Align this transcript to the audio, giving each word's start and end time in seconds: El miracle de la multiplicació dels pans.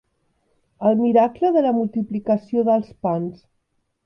El 0.89 0.97
miracle 1.01 1.51
de 1.57 1.63
la 1.67 1.75
multiplicació 1.81 2.65
dels 2.71 2.91
pans. 3.09 3.47